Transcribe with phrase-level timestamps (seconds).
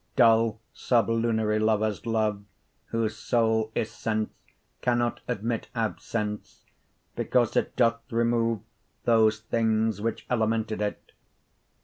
[0.15, 2.43] Dull sublunary lovers love
[2.85, 4.31] (Whose soule is sense)
[4.81, 6.65] cannot admit Absence,
[7.15, 8.61] because it doth remove
[9.01, 11.11] 15 Those things which elemented it.